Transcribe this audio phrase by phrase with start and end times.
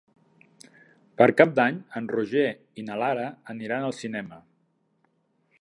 [1.21, 2.47] Per Cap d'Any en Roger
[2.85, 4.45] i na Lara aniran al cinema.